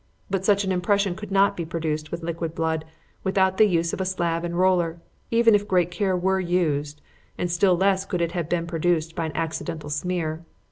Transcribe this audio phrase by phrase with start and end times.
[0.31, 2.85] But such an impression could not be produced with liquid blood
[3.23, 6.99] without the use of a slab and roller, even if great care were used,
[7.37, 10.43] and still less could it have been produced by an accidental smear.